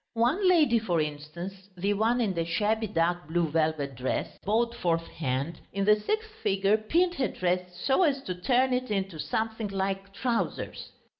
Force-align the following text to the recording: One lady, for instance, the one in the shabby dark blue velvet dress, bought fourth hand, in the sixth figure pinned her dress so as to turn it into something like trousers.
One 0.15 0.49
lady, 0.49 0.79
for 0.79 0.99
instance, 0.99 1.69
the 1.77 1.93
one 1.93 2.21
in 2.21 2.33
the 2.33 2.43
shabby 2.43 2.87
dark 2.87 3.27
blue 3.27 3.45
velvet 3.49 3.93
dress, 3.93 4.35
bought 4.43 4.73
fourth 4.73 5.05
hand, 5.05 5.59
in 5.73 5.85
the 5.85 5.95
sixth 5.95 6.31
figure 6.41 6.75
pinned 6.75 7.13
her 7.13 7.27
dress 7.27 7.75
so 7.85 8.01
as 8.01 8.23
to 8.23 8.33
turn 8.33 8.73
it 8.73 8.89
into 8.89 9.19
something 9.19 9.67
like 9.67 10.11
trousers. 10.11 10.89